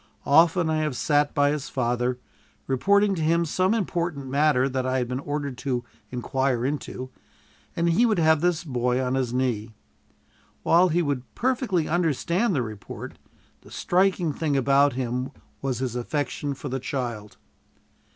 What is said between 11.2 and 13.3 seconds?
perfectly understand the report,